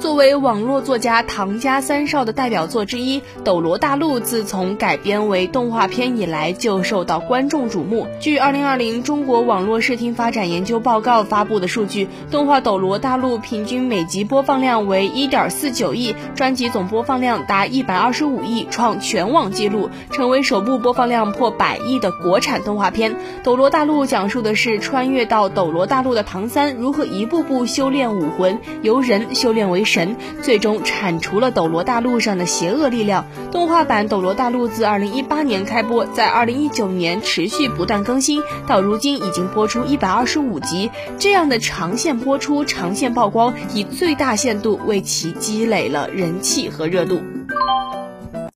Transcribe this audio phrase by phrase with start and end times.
[0.00, 8.06] 作为网络作家唐家三少的代表作之一，《斗罗大陆》自从改编为动画片以来就受到观众瞩目。
[8.20, 23.14] 据2020中国网络视听发展研究报告发布的数据，动画《斗罗大陆》平均每集播放量为1.49亿，专辑总播放量达125亿，创全网纪录，成为首部播放量破百亿的国产动画片。
[23.44, 29.83] 《斗罗大陆》讲述的是穿越到斗罗大陆的唐三如何一步步修炼武魂，由人修炼为。
[29.84, 33.26] 神最终铲除了斗罗大陆上的邪恶力量。
[33.52, 40.90] 动画版《斗罗大陆》自二零一八年开播，在二零一九年持续不断更新，到如今已经播出一百二十五集。
[41.18, 47.20] 这样的长线播出、长线曝光，以最大限度为其积累了人气和热度。